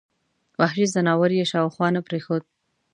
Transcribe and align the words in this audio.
وحشي 0.59 0.85
ځناور 0.93 1.29
یې 1.39 1.45
شاوخوا 1.51 1.87
نه 1.95 2.01
پرېښود. 2.07 2.43